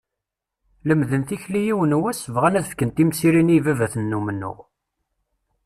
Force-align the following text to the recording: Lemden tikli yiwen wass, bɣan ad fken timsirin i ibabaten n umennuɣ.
Lemden 0.87 1.23
tikli 1.27 1.59
yiwen 1.65 1.97
wass, 2.01 2.21
bɣan 2.35 2.57
ad 2.59 2.65
fken 2.71 2.89
timsirin 2.95 3.53
i 3.53 3.55
ibabaten 3.57 4.03
n 4.09 4.17
umennuɣ. 4.17 4.57